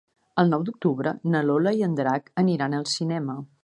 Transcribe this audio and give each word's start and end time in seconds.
El 0.43 0.47
nou 0.53 0.63
d'octubre 0.69 1.13
na 1.35 1.43
Lola 1.51 1.77
i 1.83 1.87
en 1.91 1.97
Drac 2.03 2.35
aniran 2.47 2.79
al 2.83 2.93
cinema. 2.99 3.43